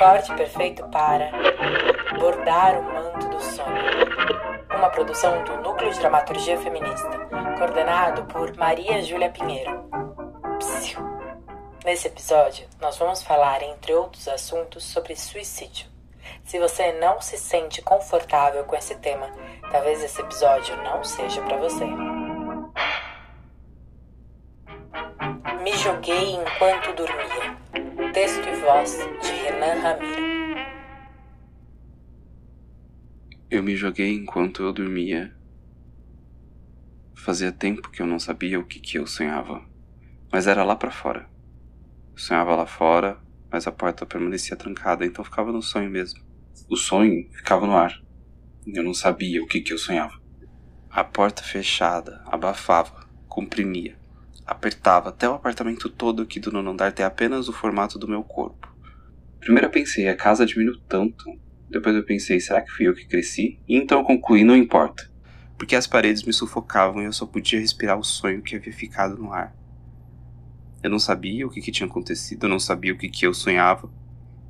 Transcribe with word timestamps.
acorde 0.00 0.34
perfeito 0.34 0.88
para 0.88 1.30
Bordar 2.18 2.80
o 2.80 2.82
Manto 2.82 3.28
do 3.28 3.38
Sonho. 3.38 3.84
Uma 4.74 4.88
produção 4.88 5.44
do 5.44 5.58
Núcleo 5.58 5.92
de 5.92 5.98
Dramaturgia 5.98 6.56
Feminista, 6.56 7.10
coordenado 7.58 8.24
por 8.24 8.56
Maria 8.56 9.02
Júlia 9.02 9.28
Pinheiro. 9.28 9.84
Psiu. 10.58 10.98
Nesse 11.84 12.08
episódio, 12.08 12.66
nós 12.80 12.96
vamos 12.96 13.22
falar, 13.22 13.62
entre 13.62 13.92
outros 13.92 14.26
assuntos, 14.26 14.84
sobre 14.84 15.14
suicídio. 15.14 15.86
Se 16.44 16.58
você 16.58 16.92
não 16.92 17.20
se 17.20 17.36
sente 17.36 17.82
confortável 17.82 18.64
com 18.64 18.74
esse 18.74 18.94
tema, 18.94 19.30
talvez 19.70 20.02
esse 20.02 20.18
episódio 20.18 20.78
não 20.78 21.04
seja 21.04 21.42
para 21.42 21.58
você. 21.58 21.84
Me 25.62 25.72
joguei 25.76 26.36
enquanto 26.36 26.94
dormia. 26.94 27.60
Texto 28.14 28.49
voz 28.60 28.98
de 29.22 29.32
Renan 29.42 29.80
Ramiro. 29.80 30.20
Eu 33.50 33.62
me 33.62 33.74
joguei 33.74 34.14
enquanto 34.14 34.62
eu 34.62 34.72
dormia. 34.72 35.34
Fazia 37.14 37.50
tempo 37.50 37.90
que 37.90 38.02
eu 38.02 38.06
não 38.06 38.18
sabia 38.18 38.60
o 38.60 38.64
que, 38.64 38.78
que 38.78 38.98
eu 38.98 39.06
sonhava, 39.06 39.64
mas 40.30 40.46
era 40.46 40.62
lá 40.62 40.76
para 40.76 40.90
fora. 40.90 41.26
Eu 42.12 42.18
sonhava 42.18 42.54
lá 42.54 42.66
fora, 42.66 43.18
mas 43.50 43.66
a 43.66 43.72
porta 43.72 44.04
permanecia 44.04 44.56
trancada, 44.56 45.06
então 45.06 45.24
ficava 45.24 45.50
no 45.50 45.62
sonho 45.62 45.90
mesmo. 45.90 46.20
O 46.68 46.76
sonho 46.76 47.28
ficava 47.32 47.66
no 47.66 47.76
ar. 47.76 47.98
Eu 48.66 48.84
não 48.84 48.94
sabia 48.94 49.42
o 49.42 49.46
que, 49.46 49.60
que 49.60 49.72
eu 49.72 49.78
sonhava. 49.78 50.20
A 50.90 51.02
porta 51.02 51.42
fechada 51.42 52.22
abafava, 52.26 53.08
comprimia, 53.26 53.96
apertava 54.50 55.10
até 55.10 55.28
o 55.28 55.34
apartamento 55.34 55.88
todo 55.88 56.22
aqui 56.22 56.40
do 56.40 56.50
nono 56.50 56.72
andar 56.72 56.92
ter 56.92 57.04
apenas 57.04 57.48
o 57.48 57.52
formato 57.52 57.98
do 57.98 58.08
meu 58.08 58.24
corpo. 58.24 58.68
Primeiro 59.38 59.68
eu 59.68 59.70
pensei, 59.70 60.08
a 60.08 60.16
casa 60.16 60.44
diminuiu 60.44 60.80
tanto. 60.88 61.24
Depois 61.70 61.94
eu 61.94 62.04
pensei, 62.04 62.40
será 62.40 62.60
que 62.60 62.72
fui 62.72 62.88
eu 62.88 62.94
que 62.94 63.06
cresci? 63.06 63.60
E 63.68 63.76
então 63.76 64.00
eu 64.00 64.04
concluí, 64.04 64.42
não 64.42 64.56
importa. 64.56 65.08
Porque 65.56 65.76
as 65.76 65.86
paredes 65.86 66.24
me 66.24 66.32
sufocavam 66.32 67.00
e 67.00 67.04
eu 67.04 67.12
só 67.12 67.24
podia 67.24 67.60
respirar 67.60 67.96
o 67.96 68.04
sonho 68.04 68.42
que 68.42 68.56
havia 68.56 68.72
ficado 68.72 69.16
no 69.16 69.32
ar. 69.32 69.54
Eu 70.82 70.90
não 70.90 70.98
sabia 70.98 71.46
o 71.46 71.50
que, 71.50 71.60
que 71.60 71.70
tinha 71.70 71.86
acontecido, 71.86 72.44
eu 72.44 72.50
não 72.50 72.58
sabia 72.58 72.92
o 72.92 72.98
que, 72.98 73.08
que 73.08 73.26
eu 73.26 73.32
sonhava, 73.32 73.88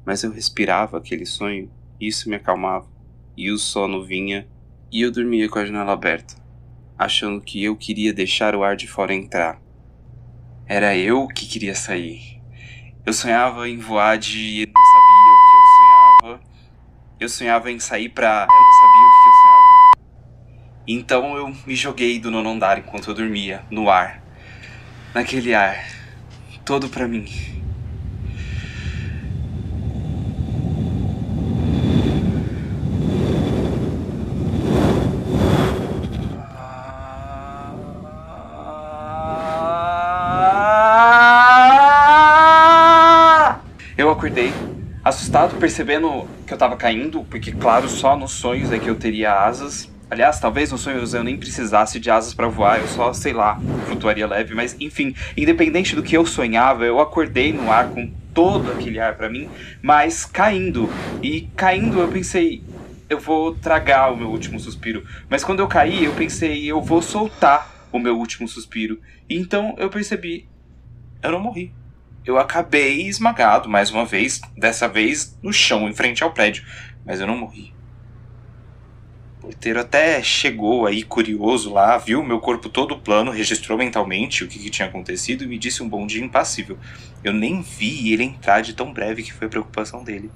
mas 0.07 0.23
eu 0.23 0.31
respirava 0.31 0.97
aquele 0.97 1.27
sonho 1.27 1.71
isso 2.01 2.31
me 2.31 2.37
acalmava, 2.37 2.89
e 3.37 3.51
o 3.51 3.59
sono 3.59 4.03
vinha, 4.03 4.49
e 4.91 5.03
eu 5.03 5.11
dormia 5.11 5.49
com 5.51 5.59
a 5.59 5.67
janela 5.67 5.93
aberta, 5.93 6.35
achando 6.97 7.43
que 7.43 7.63
eu 7.63 7.77
queria 7.77 8.13
deixar 8.13 8.55
o 8.55 8.65
ar 8.65 8.75
de 8.75 8.89
fora 8.89 9.13
entrar. 9.13 9.61
Era 10.71 10.97
eu 10.97 11.27
que 11.27 11.47
queria 11.47 11.75
sair. 11.75 12.41
Eu 13.05 13.13
sonhava 13.13 13.69
em 13.69 13.77
voar 13.77 14.17
de. 14.17 14.61
Eu 14.61 14.69
não 14.73 14.85
sabia 14.85 15.33
o 15.33 15.39
que 15.49 15.57
eu 15.57 16.29
sonhava. 16.29 16.41
Eu 17.19 17.29
sonhava 17.29 17.73
em 17.73 17.81
sair 17.81 18.09
pra. 18.09 18.47
Eu 18.49 18.63
não 18.63 18.73
sabia 18.75 19.03
o 19.03 19.11
que 19.11 19.29
eu 19.29 19.33
sonhava. 19.33 19.65
Então 20.87 21.37
eu 21.37 21.57
me 21.67 21.75
joguei 21.75 22.21
do 22.21 22.31
nono 22.31 22.51
andar 22.51 22.79
enquanto 22.79 23.11
eu 23.11 23.15
dormia, 23.15 23.65
no 23.69 23.91
ar. 23.91 24.23
Naquele 25.13 25.53
ar. 25.55 25.77
Todo 26.65 26.89
pra 26.89 27.09
mim. 27.09 27.27
Acordei, 44.21 44.53
assustado, 45.03 45.57
percebendo 45.57 46.29
que 46.47 46.53
eu 46.53 46.59
tava 46.59 46.77
caindo, 46.77 47.25
porque, 47.25 47.53
claro, 47.53 47.89
só 47.89 48.15
nos 48.15 48.33
sonhos 48.33 48.71
é 48.71 48.79
que 48.79 48.87
eu 48.87 48.95
teria 48.95 49.33
asas. 49.33 49.91
Aliás, 50.11 50.39
talvez 50.39 50.71
nos 50.71 50.83
sonhos 50.83 51.15
eu 51.15 51.25
nem 51.25 51.39
precisasse 51.39 51.99
de 51.99 52.11
asas 52.11 52.35
para 52.35 52.47
voar, 52.47 52.81
eu 52.81 52.87
só, 52.87 53.15
sei 53.15 53.33
lá, 53.33 53.59
flutuaria 53.87 54.27
leve, 54.27 54.55
mas 54.55 54.77
enfim, 54.79 55.15
independente 55.35 55.97
do 55.97 56.03
que 56.03 56.15
eu 56.15 56.27
sonhava, 56.27 56.85
eu 56.85 57.01
acordei 57.01 57.51
no 57.51 57.73
ar 57.73 57.89
com 57.89 58.13
todo 58.35 58.71
aquele 58.71 59.01
ar 59.01 59.15
para 59.15 59.31
mim, 59.31 59.49
mas 59.81 60.27
caindo. 60.27 60.91
E 61.23 61.49
caindo 61.57 61.99
eu 61.99 62.09
pensei, 62.09 62.63
eu 63.09 63.19
vou 63.19 63.55
tragar 63.55 64.13
o 64.13 64.17
meu 64.19 64.29
último 64.29 64.61
suspiro. 64.61 65.03
Mas 65.31 65.43
quando 65.43 65.61
eu 65.61 65.67
caí, 65.67 66.05
eu 66.05 66.13
pensei, 66.13 66.71
eu 66.71 66.83
vou 66.83 67.01
soltar 67.01 67.89
o 67.91 67.99
meu 67.99 68.19
último 68.19 68.47
suspiro. 68.47 69.01
E 69.31 69.39
então 69.39 69.75
eu 69.79 69.89
percebi, 69.89 70.47
eu 71.23 71.33
não 71.33 71.41
morri 71.41 71.73
eu 72.31 72.39
acabei 72.39 73.03
esmagado 73.09 73.69
mais 73.69 73.91
uma 73.91 74.05
vez, 74.05 74.41
dessa 74.57 74.89
vez 74.89 75.37
no 75.43 75.53
chão, 75.53 75.89
em 75.89 75.93
frente 75.93 76.23
ao 76.23 76.33
prédio. 76.33 76.65
Mas 77.05 77.21
eu 77.21 77.27
não 77.27 77.37
morri. 77.37 77.75
O 79.39 79.47
porteiro 79.47 79.81
até 79.81 80.23
chegou 80.23 80.87
aí 80.87 81.03
curioso 81.03 81.73
lá, 81.73 81.99
viu 81.99 82.23
meu 82.23 82.39
corpo 82.39 82.69
todo 82.69 82.99
plano, 82.99 83.33
registrou 83.33 83.77
mentalmente 83.77 84.45
o 84.45 84.49
que, 84.49 84.59
que, 84.59 84.71
tinha 84.71 84.87
acontecido 84.87 85.43
e 85.43 85.47
me 85.47 85.59
disse 85.59 85.83
um 85.83 85.89
bom 85.89 86.07
dia 86.07 86.25
impassível. 86.25 86.79
Eu 87.25 87.33
nem 87.33 87.63
vi 87.63 88.13
ele 88.13 88.23
entrar 88.23 88.61
de 88.61 88.75
tão 88.75 88.93
breve 88.93 89.23
que 89.23 89.33
foi 89.33 89.47
a 89.49 89.51
preocupação 89.51 90.05
dele. 90.05 90.31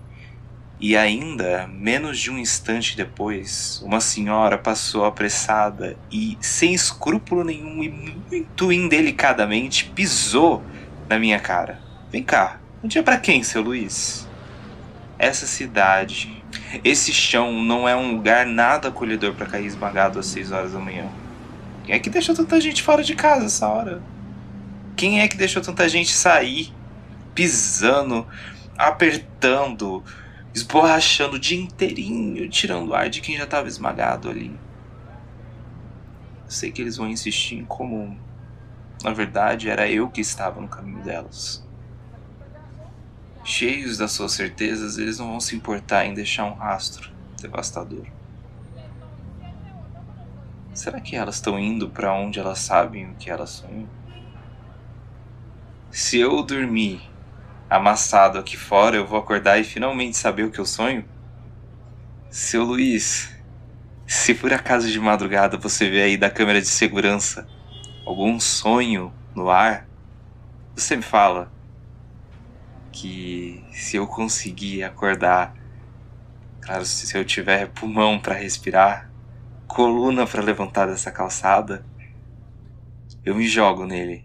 E 0.80 0.96
ainda, 0.96 1.68
menos 1.68 2.18
de 2.18 2.30
um 2.30 2.38
instante 2.38 2.96
depois, 2.96 3.80
uma 3.84 4.00
senhora 4.00 4.58
passou 4.58 5.04
apressada 5.04 5.96
e, 6.10 6.36
sem 6.40 6.74
escrúpulo 6.74 7.44
nenhum 7.44 7.84
e 7.84 7.88
muito 7.88 8.72
indelicadamente, 8.72 9.90
pisou 9.94 10.62
na 11.08 11.18
minha 11.18 11.38
cara. 11.38 11.83
Vem 12.14 12.22
cá, 12.22 12.60
um 12.80 12.86
dia 12.86 13.02
para 13.02 13.18
quem, 13.18 13.42
seu 13.42 13.60
Luiz? 13.60 14.28
Essa 15.18 15.48
cidade, 15.48 16.44
esse 16.84 17.12
chão 17.12 17.60
não 17.60 17.88
é 17.88 17.96
um 17.96 18.12
lugar 18.12 18.46
nada 18.46 18.86
acolhedor 18.86 19.34
para 19.34 19.46
cair 19.46 19.66
esmagado 19.66 20.20
às 20.20 20.26
6 20.26 20.52
horas 20.52 20.72
da 20.74 20.78
manhã. 20.78 21.08
Quem 21.82 21.92
é 21.92 21.98
que 21.98 22.08
deixou 22.08 22.32
tanta 22.32 22.60
gente 22.60 22.84
fora 22.84 23.02
de 23.02 23.16
casa 23.16 23.46
essa 23.46 23.66
hora? 23.66 24.00
Quem 24.96 25.22
é 25.22 25.26
que 25.26 25.36
deixou 25.36 25.60
tanta 25.60 25.88
gente 25.88 26.12
sair, 26.12 26.72
pisando, 27.34 28.24
apertando, 28.78 30.00
esborrachando 30.54 31.34
o 31.34 31.40
dia 31.40 31.60
inteirinho, 31.60 32.48
tirando 32.48 32.94
ar 32.94 33.10
de 33.10 33.20
quem 33.20 33.36
já 33.36 33.42
estava 33.42 33.66
esmagado 33.66 34.30
ali? 34.30 34.56
Sei 36.46 36.70
que 36.70 36.80
eles 36.80 36.96
vão 36.96 37.08
insistir 37.08 37.56
em 37.56 37.64
comum. 37.64 38.16
Na 39.02 39.12
verdade, 39.12 39.68
era 39.68 39.90
eu 39.90 40.08
que 40.08 40.20
estava 40.20 40.60
no 40.60 40.68
caminho 40.68 41.02
delas. 41.02 41.63
Cheios 43.44 43.98
das 43.98 44.12
suas 44.12 44.32
certezas, 44.32 44.96
eles 44.96 45.18
não 45.18 45.28
vão 45.28 45.38
se 45.38 45.54
importar 45.54 46.06
em 46.06 46.14
deixar 46.14 46.46
um 46.46 46.54
rastro 46.54 47.10
devastador. 47.38 48.06
Será 50.72 50.98
que 50.98 51.14
elas 51.14 51.34
estão 51.34 51.58
indo 51.58 51.90
para 51.90 52.14
onde 52.14 52.40
elas 52.40 52.58
sabem 52.58 53.10
o 53.10 53.14
que 53.16 53.30
elas 53.30 53.50
sonham? 53.50 53.86
Se 55.90 56.18
eu 56.18 56.42
dormir 56.42 57.02
amassado 57.68 58.38
aqui 58.38 58.56
fora, 58.56 58.96
eu 58.96 59.06
vou 59.06 59.18
acordar 59.18 59.60
e 59.60 59.64
finalmente 59.64 60.16
saber 60.16 60.44
o 60.44 60.50
que 60.50 60.58
eu 60.58 60.66
sonho? 60.66 61.04
Seu 62.30 62.64
Luiz, 62.64 63.30
se 64.06 64.34
por 64.34 64.54
acaso 64.54 64.90
de 64.90 64.98
madrugada 64.98 65.58
você 65.58 65.90
vê 65.90 66.02
aí 66.02 66.16
da 66.16 66.30
câmera 66.30 66.62
de 66.62 66.66
segurança 66.66 67.46
algum 68.06 68.40
sonho 68.40 69.12
no 69.34 69.50
ar, 69.50 69.86
você 70.74 70.96
me 70.96 71.02
fala 71.02 71.53
que 72.94 73.64
se 73.72 73.96
eu 73.96 74.06
conseguir 74.06 74.84
acordar, 74.84 75.52
claro, 76.60 76.84
se 76.84 77.18
eu 77.18 77.24
tiver 77.24 77.68
pulmão 77.70 78.20
para 78.20 78.34
respirar, 78.34 79.10
coluna 79.66 80.24
para 80.24 80.40
levantar 80.40 80.86
dessa 80.86 81.10
calçada, 81.10 81.84
eu 83.24 83.34
me 83.34 83.48
jogo 83.48 83.84
nele. 83.84 84.24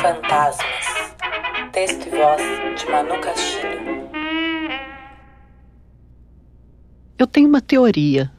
Fantasmas. 0.00 0.86
Texto 1.72 2.06
e 2.06 2.10
voz 2.10 2.42
de 2.80 2.90
Manu 2.90 3.20
Castilho. 3.20 4.08
Eu 7.18 7.26
tenho 7.26 7.48
uma 7.48 7.60
teoria. 7.60 8.35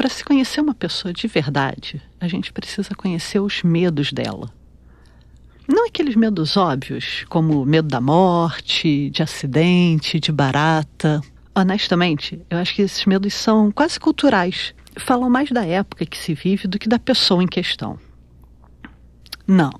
Para 0.00 0.08
se 0.08 0.24
conhecer 0.24 0.62
uma 0.62 0.72
pessoa 0.72 1.12
de 1.12 1.28
verdade, 1.28 2.00
a 2.18 2.26
gente 2.26 2.54
precisa 2.54 2.94
conhecer 2.94 3.38
os 3.38 3.62
medos 3.62 4.14
dela. 4.14 4.50
Não 5.68 5.86
aqueles 5.86 6.16
medos 6.16 6.56
óbvios, 6.56 7.26
como 7.28 7.66
medo 7.66 7.86
da 7.86 8.00
morte, 8.00 9.10
de 9.10 9.22
acidente, 9.22 10.18
de 10.18 10.32
barata. 10.32 11.20
Honestamente, 11.54 12.40
eu 12.48 12.56
acho 12.56 12.74
que 12.74 12.80
esses 12.80 13.04
medos 13.04 13.34
são 13.34 13.70
quase 13.70 14.00
culturais. 14.00 14.74
Falam 14.96 15.28
mais 15.28 15.50
da 15.50 15.66
época 15.66 16.06
que 16.06 16.16
se 16.16 16.32
vive 16.32 16.66
do 16.66 16.78
que 16.78 16.88
da 16.88 16.98
pessoa 16.98 17.42
em 17.42 17.46
questão. 17.46 17.98
Não. 19.46 19.78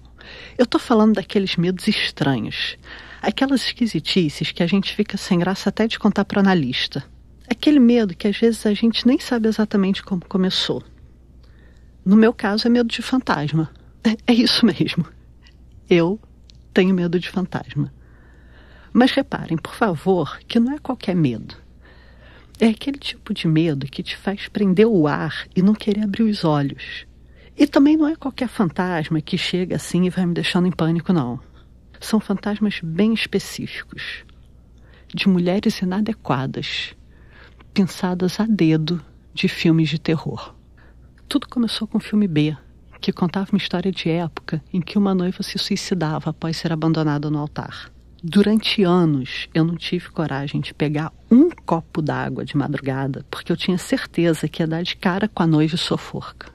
Eu 0.58 0.66
tô 0.66 0.78
falando 0.78 1.14
daqueles 1.14 1.56
medos 1.56 1.88
estranhos. 1.88 2.76
Aquelas 3.22 3.62
esquisitices 3.62 4.52
que 4.52 4.62
a 4.62 4.66
gente 4.66 4.94
fica 4.94 5.16
sem 5.16 5.38
graça 5.38 5.70
até 5.70 5.88
de 5.88 5.98
contar 5.98 6.26
para 6.26 6.36
o 6.36 6.40
analista. 6.40 7.02
Aquele 7.50 7.80
medo 7.80 8.16
que 8.16 8.28
às 8.28 8.38
vezes 8.38 8.64
a 8.64 8.72
gente 8.72 9.04
nem 9.04 9.18
sabe 9.18 9.48
exatamente 9.48 10.04
como 10.04 10.24
começou. 10.24 10.84
No 12.04 12.16
meu 12.16 12.32
caso, 12.32 12.68
é 12.68 12.70
medo 12.70 12.88
de 12.88 13.02
fantasma. 13.02 13.68
É, 14.04 14.32
é 14.32 14.34
isso 14.34 14.64
mesmo. 14.64 15.04
Eu 15.88 16.20
tenho 16.72 16.94
medo 16.94 17.18
de 17.18 17.28
fantasma. 17.28 17.92
Mas 18.92 19.10
reparem, 19.10 19.58
por 19.58 19.74
favor, 19.74 20.38
que 20.46 20.60
não 20.60 20.72
é 20.72 20.78
qualquer 20.78 21.16
medo. 21.16 21.56
É 22.60 22.66
aquele 22.66 22.98
tipo 22.98 23.34
de 23.34 23.48
medo 23.48 23.86
que 23.86 24.02
te 24.02 24.16
faz 24.16 24.46
prender 24.46 24.86
o 24.86 25.08
ar 25.08 25.48
e 25.54 25.60
não 25.60 25.74
querer 25.74 26.04
abrir 26.04 26.22
os 26.22 26.44
olhos. 26.44 27.04
E 27.58 27.66
também 27.66 27.96
não 27.96 28.06
é 28.06 28.14
qualquer 28.14 28.48
fantasma 28.48 29.20
que 29.20 29.36
chega 29.36 29.74
assim 29.74 30.06
e 30.06 30.10
vai 30.10 30.24
me 30.24 30.34
deixando 30.34 30.68
em 30.68 30.72
pânico, 30.72 31.12
não. 31.12 31.40
São 31.98 32.20
fantasmas 32.20 32.80
bem 32.82 33.12
específicos, 33.12 34.24
de 35.12 35.28
mulheres 35.28 35.80
inadequadas, 35.80 36.94
pensadas 37.72 38.40
a 38.40 38.46
dedo 38.46 39.02
de 39.32 39.48
filmes 39.48 39.88
de 39.88 39.98
terror. 39.98 40.54
Tudo 41.28 41.48
começou 41.48 41.86
com 41.86 41.98
o 41.98 42.00
filme 42.00 42.26
B, 42.26 42.56
que 43.00 43.12
contava 43.12 43.50
uma 43.52 43.58
história 43.58 43.90
de 43.90 44.08
época 44.10 44.62
em 44.72 44.80
que 44.80 44.98
uma 44.98 45.14
noiva 45.14 45.42
se 45.42 45.58
suicidava 45.58 46.30
após 46.30 46.56
ser 46.56 46.72
abandonada 46.72 47.30
no 47.30 47.38
altar. 47.38 47.90
Durante 48.22 48.82
anos 48.82 49.48
eu 49.54 49.64
não 49.64 49.76
tive 49.76 50.10
coragem 50.10 50.60
de 50.60 50.74
pegar 50.74 51.10
um 51.30 51.48
copo 51.48 52.02
d'água 52.02 52.44
de 52.44 52.54
madrugada 52.56 53.24
porque 53.30 53.50
eu 53.50 53.56
tinha 53.56 53.78
certeza 53.78 54.46
que 54.46 54.62
ia 54.62 54.66
dar 54.66 54.82
de 54.82 54.96
cara 54.96 55.26
com 55.26 55.42
a 55.42 55.46
noiva 55.46 55.74
e 55.74 55.98
forca. 55.98 56.52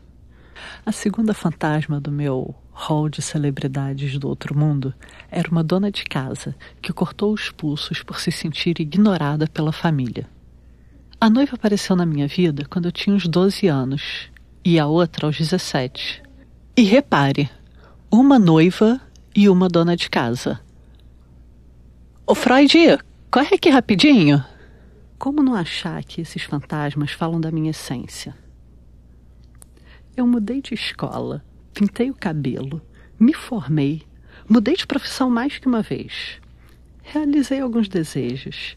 A 0.86 0.92
segunda 0.92 1.34
fantasma 1.34 2.00
do 2.00 2.12
meu 2.12 2.54
hall 2.72 3.10
de 3.10 3.22
celebridades 3.22 4.20
do 4.20 4.28
outro 4.28 4.56
mundo 4.56 4.94
era 5.32 5.50
uma 5.50 5.64
dona 5.64 5.90
de 5.90 6.04
casa 6.04 6.56
que 6.82 6.94
cortou 6.94 7.34
os 7.34 7.50
pulsos 7.50 8.04
por 8.04 8.20
se 8.20 8.32
sentir 8.32 8.80
ignorada 8.80 9.48
pela 9.48 9.72
família. 9.72 10.30
A 11.20 11.30
noiva 11.30 11.56
apareceu 11.56 11.96
na 11.96 12.06
minha 12.06 12.28
vida 12.28 12.66
quando 12.70 12.86
eu 12.86 12.92
tinha 12.92 13.16
uns 13.16 13.28
12 13.28 13.68
anos 13.68 14.30
e 14.64 14.78
a 14.78 14.86
outra 14.86 15.28
aos 15.28 15.38
17. 15.38 16.22
E 16.76 16.84
repare, 16.84 17.50
uma 18.12 18.38
noiva 18.38 19.00
e 19.34 19.48
uma 19.48 19.70
dona 19.70 19.96
de 19.96 20.10
casa. 20.10 20.60
Ô 22.28 22.36
Freud, 22.36 22.76
corre 23.32 23.56
aqui 23.56 23.70
rapidinho. 23.70 24.44
Como 25.18 25.42
não 25.42 25.56
achar 25.56 26.04
que 26.04 26.22
esses 26.22 26.44
fantasmas 26.44 27.12
falam 27.12 27.40
da 27.40 27.50
minha 27.50 27.72
essência? 27.72 28.36
Eu 30.18 30.28
mudei 30.28 30.62
de 30.62 30.74
escola, 30.74 31.44
pintei 31.74 32.10
o 32.10 32.16
cabelo, 32.16 32.82
me 33.18 33.34
formei, 33.34 34.04
mudei 34.50 34.76
de 34.76 34.86
profissão 34.86 35.30
mais 35.30 35.58
que 35.58 35.68
uma 35.68 35.82
vez. 35.82 36.42
Realizei 37.02 37.62
alguns 37.62 37.88
desejos, 37.88 38.76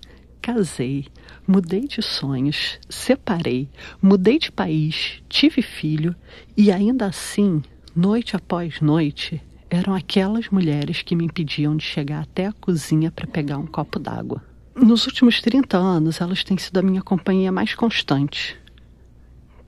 casei, 0.49 1.05
mudei 1.47 1.87
de 1.87 2.01
sonhos, 2.01 2.79
separei, 2.89 3.69
mudei 4.01 4.39
de 4.39 4.51
país, 4.51 5.23
tive 5.29 5.61
filho 5.61 6.17
e 6.57 6.73
ainda 6.73 7.05
assim, 7.05 7.63
noite 7.95 8.35
após 8.35 8.81
noite, 8.81 9.43
eram 9.69 9.95
aquelas 9.95 10.49
mulheres 10.49 11.03
que 11.03 11.15
me 11.15 11.27
impediam 11.27 11.77
de 11.77 11.85
chegar 11.85 12.23
até 12.23 12.47
a 12.47 12.53
cozinha 12.55 13.11
para 13.11 13.27
pegar 13.27 13.59
um 13.59 13.67
copo 13.67 13.99
d'água. 13.99 14.43
Nos 14.75 15.07
últimos 15.07 15.39
30 15.43 15.77
anos, 15.77 16.19
elas 16.19 16.43
têm 16.43 16.57
sido 16.57 16.79
a 16.79 16.83
minha 16.83 17.03
companhia 17.03 17.53
mais 17.53 17.75
constante. 17.75 18.57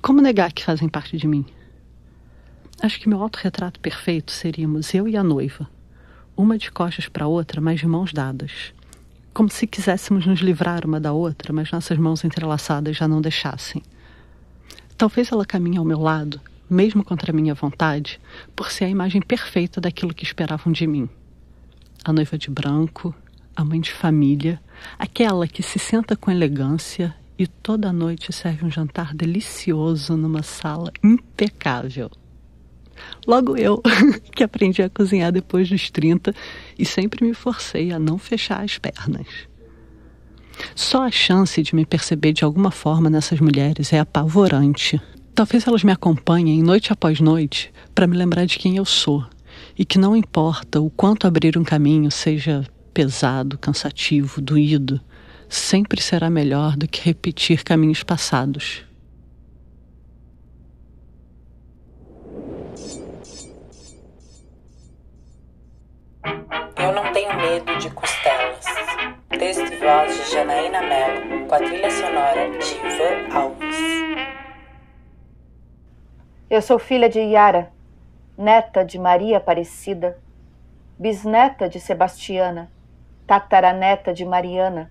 Como 0.00 0.22
negar 0.22 0.50
que 0.50 0.64
fazem 0.64 0.88
parte 0.88 1.18
de 1.18 1.28
mim? 1.28 1.44
Acho 2.80 2.98
que 2.98 3.08
meu 3.08 3.20
autorretrato 3.20 3.78
perfeito 3.80 4.32
seríamos 4.32 4.94
eu 4.94 5.06
e 5.06 5.14
a 5.14 5.22
noiva, 5.22 5.68
uma 6.34 6.56
de 6.56 6.72
costas 6.72 7.06
para 7.06 7.26
a 7.26 7.28
outra, 7.28 7.60
mas 7.60 7.80
de 7.80 7.86
mãos 7.86 8.14
dadas 8.14 8.72
como 9.32 9.50
se 9.50 9.66
quiséssemos 9.66 10.26
nos 10.26 10.40
livrar 10.40 10.84
uma 10.84 11.00
da 11.00 11.12
outra, 11.12 11.52
mas 11.52 11.70
nossas 11.70 11.96
mãos 11.98 12.24
entrelaçadas 12.24 12.96
já 12.96 13.06
não 13.06 13.20
deixassem. 13.20 13.82
Talvez 14.96 15.30
ela 15.32 15.46
caminhe 15.46 15.78
ao 15.78 15.84
meu 15.84 16.00
lado, 16.00 16.40
mesmo 16.68 17.04
contra 17.04 17.32
minha 17.32 17.54
vontade, 17.54 18.20
por 18.54 18.70
ser 18.70 18.84
a 18.84 18.88
imagem 18.88 19.20
perfeita 19.20 19.80
daquilo 19.80 20.14
que 20.14 20.24
esperavam 20.24 20.72
de 20.72 20.86
mim. 20.86 21.08
A 22.04 22.12
noiva 22.12 22.36
de 22.36 22.50
branco, 22.50 23.14
a 23.54 23.64
mãe 23.64 23.80
de 23.80 23.92
família, 23.92 24.60
aquela 24.98 25.46
que 25.46 25.62
se 25.62 25.78
senta 25.78 26.16
com 26.16 26.30
elegância 26.30 27.14
e 27.38 27.46
toda 27.46 27.92
noite 27.92 28.32
serve 28.32 28.66
um 28.66 28.70
jantar 28.70 29.14
delicioso 29.14 30.16
numa 30.16 30.42
sala 30.42 30.92
impecável. 31.02 32.10
Logo 33.26 33.56
eu, 33.56 33.82
que 34.34 34.42
aprendi 34.42 34.82
a 34.82 34.90
cozinhar 34.90 35.32
depois 35.32 35.68
dos 35.68 35.90
30 35.90 36.34
e 36.78 36.84
sempre 36.84 37.24
me 37.24 37.34
forcei 37.34 37.92
a 37.92 37.98
não 37.98 38.18
fechar 38.18 38.62
as 38.62 38.78
pernas. 38.78 39.26
Só 40.74 41.04
a 41.04 41.10
chance 41.10 41.62
de 41.62 41.74
me 41.74 41.86
perceber 41.86 42.32
de 42.32 42.44
alguma 42.44 42.70
forma 42.70 43.08
nessas 43.08 43.40
mulheres 43.40 43.92
é 43.92 43.98
apavorante. 43.98 45.00
Talvez 45.34 45.66
elas 45.66 45.84
me 45.84 45.92
acompanhem 45.92 46.62
noite 46.62 46.92
após 46.92 47.20
noite 47.20 47.72
para 47.94 48.06
me 48.06 48.16
lembrar 48.16 48.44
de 48.44 48.58
quem 48.58 48.76
eu 48.76 48.84
sou 48.84 49.24
e 49.78 49.84
que 49.84 49.98
não 49.98 50.16
importa 50.16 50.80
o 50.80 50.90
quanto 50.90 51.26
abrir 51.26 51.56
um 51.56 51.64
caminho 51.64 52.10
seja 52.10 52.64
pesado, 52.92 53.56
cansativo, 53.56 54.40
doído, 54.40 55.00
sempre 55.48 56.00
será 56.00 56.28
melhor 56.28 56.76
do 56.76 56.86
que 56.86 57.00
repetir 57.00 57.64
caminhos 57.64 58.02
passados. 58.02 58.82
Medo 67.50 67.76
de 67.78 67.90
costelas. 67.90 68.64
Texto 69.28 69.72
e 69.72 69.76
voz 69.78 70.16
de 70.16 70.30
Janaína 70.30 70.82
Mello, 70.82 71.48
com 71.48 71.54
a 71.56 71.58
trilha 71.58 71.90
sonora 71.90 72.48
de 72.48 72.76
Ivan 72.76 73.36
Alves. 73.36 73.76
Eu 76.48 76.62
sou 76.62 76.78
filha 76.78 77.08
de 77.08 77.18
Yara, 77.18 77.72
neta 78.38 78.84
de 78.84 79.00
Maria 79.00 79.38
Aparecida, 79.38 80.16
bisneta 80.96 81.68
de 81.68 81.80
Sebastiana, 81.80 82.70
tataraneta 83.26 84.14
de 84.14 84.24
Mariana, 84.24 84.88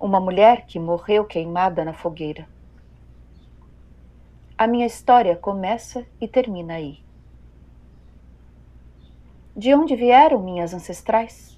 uma 0.00 0.18
mulher 0.18 0.64
que 0.64 0.78
morreu 0.78 1.26
queimada 1.26 1.84
na 1.84 1.92
fogueira. 1.92 2.48
A 4.56 4.66
minha 4.66 4.86
história 4.86 5.36
começa 5.36 6.06
e 6.18 6.26
termina 6.26 6.72
aí. 6.72 7.04
De 9.54 9.74
onde 9.74 9.94
vieram 9.94 10.38
minhas 10.38 10.72
ancestrais? 10.72 11.52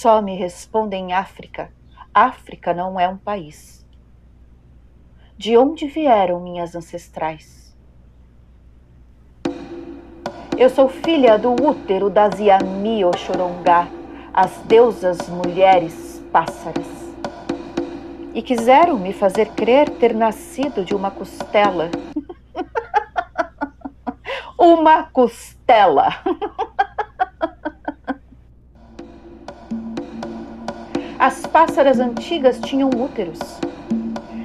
Só 0.00 0.22
me 0.22 0.36
respondem 0.36 1.12
África. 1.12 1.72
África 2.14 2.72
não 2.72 3.00
é 3.00 3.08
um 3.08 3.16
país. 3.16 3.84
De 5.36 5.58
onde 5.58 5.88
vieram 5.88 6.38
minhas 6.38 6.76
ancestrais? 6.76 7.76
Eu 10.56 10.70
sou 10.70 10.88
filha 10.88 11.36
do 11.36 11.50
útero 11.50 12.08
das 12.08 12.38
Yami 12.38 13.04
Oxorongá, 13.04 13.88
as 14.32 14.58
deusas 14.58 15.28
mulheres 15.28 16.24
pássaras. 16.30 16.86
E 18.32 18.40
quiseram 18.40 19.00
me 19.00 19.12
fazer 19.12 19.48
crer 19.48 19.90
ter 19.90 20.14
nascido 20.14 20.84
de 20.84 20.94
uma 20.94 21.10
costela. 21.10 21.90
uma 24.56 25.10
costela. 25.10 26.22
As 31.28 31.46
pássaras 31.46 32.00
antigas 32.00 32.58
tinham 32.58 32.88
úteros. 32.88 33.38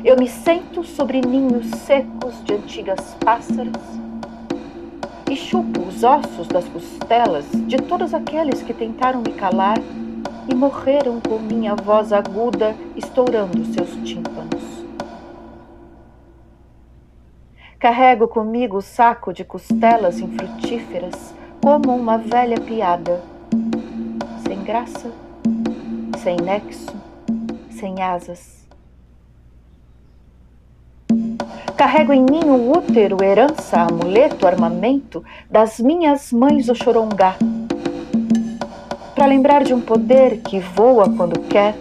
Eu 0.03 0.17
me 0.17 0.27
sento 0.27 0.83
sobre 0.83 1.21
ninhos 1.21 1.65
secos 1.67 2.43
de 2.43 2.55
antigas 2.55 3.15
pássaras 3.23 3.81
e 5.31 5.33
chupo 5.33 5.79
os 5.79 6.03
ossos 6.03 6.45
das 6.49 6.67
costelas 6.67 7.45
de 7.67 7.77
todos 7.77 8.13
aqueles 8.13 8.61
que 8.61 8.73
tentaram 8.73 9.21
me 9.21 9.31
calar 9.31 9.77
e 10.45 10.53
morreram 10.53 11.21
com 11.21 11.39
minha 11.39 11.73
voz 11.73 12.11
aguda 12.11 12.75
estourando 12.97 13.63
seus 13.73 13.95
tímpanos. 14.05 14.83
Carrego 17.79 18.27
comigo 18.27 18.75
o 18.75 18.81
saco 18.81 19.31
de 19.31 19.45
costelas 19.45 20.19
infrutíferas 20.19 21.33
como 21.61 21.95
uma 21.95 22.17
velha 22.17 22.59
piada, 22.59 23.23
sem 24.45 24.61
graça, 24.65 25.09
sem 26.23 26.37
nexo, 26.37 26.95
sem 27.69 28.01
asas. 28.01 28.63
Carrego 31.75 32.13
em 32.13 32.21
mim 32.21 32.45
o 32.45 32.71
útero, 32.77 33.21
herança, 33.21 33.81
amuleto, 33.81 34.47
armamento 34.47 35.21
das 35.51 35.81
minhas 35.81 36.31
mães 36.31 36.69
Oxorongá, 36.69 37.35
para 39.13 39.25
lembrar 39.25 39.65
de 39.65 39.73
um 39.73 39.81
poder 39.81 40.39
que 40.39 40.61
voa 40.61 41.09
quando 41.09 41.41
quer, 41.41 41.75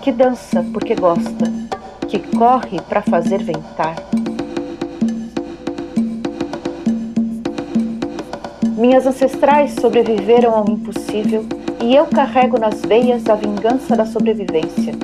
que 0.00 0.10
dança 0.10 0.64
porque 0.72 0.94
gosta, 0.94 1.52
que 2.08 2.18
corre 2.38 2.80
para 2.88 3.02
fazer 3.02 3.42
ventar. 3.42 3.96
Minhas 8.78 9.06
ancestrais 9.06 9.74
sobreviveram 9.74 10.54
ao 10.54 10.70
impossível 10.70 11.46
e 11.82 11.94
eu 11.94 12.06
carrego 12.06 12.58
nas 12.58 12.80
veias 12.82 13.28
a 13.28 13.34
vingança 13.34 13.96
da 13.96 14.06
sobrevivência. 14.06 14.94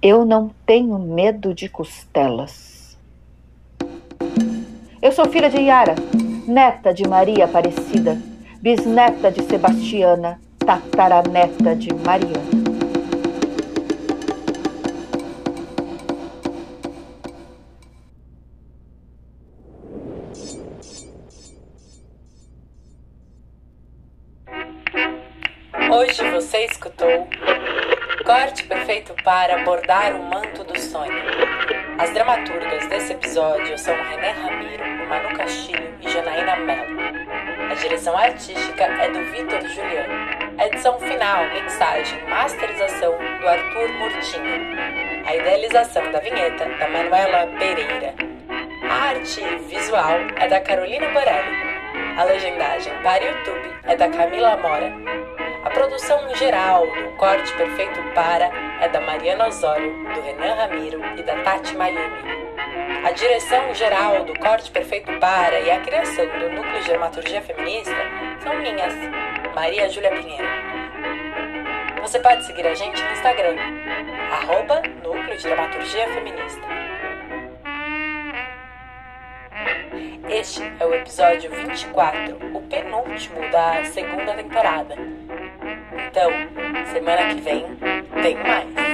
Eu 0.00 0.24
não 0.24 0.50
tenho 0.64 0.98
medo 0.98 1.52
de 1.52 1.68
costelas. 1.68 2.96
Eu 5.00 5.12
sou 5.12 5.26
filha 5.28 5.48
de 5.50 5.58
Yara, 5.58 5.94
neta 6.46 6.92
de 6.92 7.06
Maria 7.06 7.44
Aparecida, 7.44 8.20
bisneta 8.60 9.30
de 9.30 9.42
Sebastiana, 9.42 10.40
tataraneta 10.58 11.74
de 11.74 11.92
Mariana. 11.94 12.67
Para 29.28 29.58
Bordar 29.58 30.16
o 30.16 30.22
Manto 30.22 30.64
do 30.64 30.80
Sonho. 30.80 31.12
As 31.98 32.08
dramaturgas 32.14 32.86
desse 32.86 33.12
episódio 33.12 33.76
são 33.76 33.94
René 33.94 34.30
Ramiro, 34.30 35.06
Manu 35.06 35.36
Castilho 35.36 35.94
e 36.00 36.08
Janaína 36.08 36.56
Mello. 36.56 36.98
A 37.70 37.74
direção 37.74 38.16
artística 38.16 38.84
é 38.84 39.10
do 39.10 39.22
Vitor 39.30 39.60
Juliano. 39.68 40.14
A 40.56 40.66
edição 40.68 40.98
final, 40.98 41.44
mixagem 41.50 42.18
e 42.18 42.30
masterização 42.30 43.18
do 43.18 43.46
Arthur 43.46 43.88
Murtinho. 43.98 44.78
A 45.26 45.36
idealização 45.36 46.10
da 46.10 46.20
vinheta 46.20 46.64
da 46.64 46.88
Manuela 46.88 47.48
Pereira. 47.58 48.14
A 48.88 48.94
arte 49.10 49.42
visual 49.68 50.20
é 50.36 50.48
da 50.48 50.58
Carolina 50.58 51.06
Borelli. 51.08 51.54
A 52.16 52.24
legendagem 52.24 52.94
para 53.02 53.22
YouTube 53.22 53.74
é 53.82 53.94
da 53.94 54.08
Camila 54.08 54.56
Mora. 54.56 54.90
A 55.64 55.68
produção 55.68 56.34
geral 56.34 56.86
do 56.86 57.10
Corte 57.18 57.52
Perfeito 57.58 58.00
Para 58.14 58.67
é 58.80 58.88
da 58.88 59.00
Mariana 59.00 59.48
Osório, 59.48 59.92
do 60.14 60.20
Renan 60.20 60.54
Ramiro 60.54 61.00
e 61.16 61.22
da 61.22 61.42
Tati 61.42 61.76
Mayumi. 61.76 62.48
A 63.04 63.10
direção 63.10 63.74
geral 63.74 64.24
do 64.24 64.38
Corte 64.38 64.70
Perfeito 64.70 65.12
Para 65.18 65.58
e 65.60 65.70
a 65.70 65.80
criação 65.80 66.26
do 66.26 66.50
Núcleo 66.50 66.80
de 66.80 66.88
Dramaturgia 66.88 67.42
Feminista 67.42 67.96
são 68.42 68.56
minhas, 68.58 68.94
Maria 69.54 69.88
Júlia 69.88 70.10
Pinheiro. 70.10 70.48
Você 72.02 72.20
pode 72.20 72.44
seguir 72.44 72.66
a 72.66 72.74
gente 72.74 73.02
no 73.02 73.10
Instagram, 73.10 73.56
arroba 74.30 74.82
Núcleo 75.02 75.36
de 75.36 75.42
Dramaturgia 75.42 76.08
Feminista. 76.08 76.68
Este 80.28 80.62
é 80.78 80.86
o 80.86 80.94
episódio 80.94 81.50
24, 81.50 82.36
o 82.56 82.62
penúltimo 82.62 83.40
da 83.50 83.84
segunda 83.86 84.34
temporada. 84.34 85.17
Então, 86.06 86.30
semana 86.92 87.34
que 87.34 87.40
vem 87.40 87.64
tem 88.22 88.36
mais. 88.36 88.87